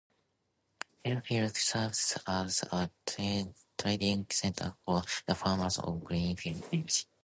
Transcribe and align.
Fairfield 1.05 1.55
serves 1.55 2.17
as 2.25 2.63
a 2.71 2.89
trading 3.77 4.25
center 4.31 4.73
for 4.83 5.03
the 5.27 5.35
farmers 5.35 5.77
of 5.77 6.03
Greenfield 6.03 6.67
Bench. 6.71 7.05